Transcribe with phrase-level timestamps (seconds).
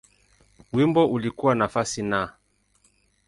[0.73, 2.33] Wimbo ulikuwa nafasi Na.